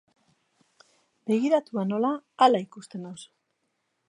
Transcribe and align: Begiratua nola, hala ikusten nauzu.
Begiratua 1.31 1.85
nola, 1.93 2.13
hala 2.47 2.65
ikusten 2.67 3.07
nauzu. 3.09 3.31